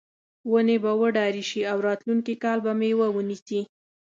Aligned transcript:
ونې 0.51 0.77
به 0.83 0.91
وډارې 1.01 1.43
شي 1.49 1.61
او 1.71 1.77
راتلونکي 1.87 2.33
کال 2.43 2.57
به 2.65 2.71
میوه 2.79 3.07
ونیسي. 3.11 3.61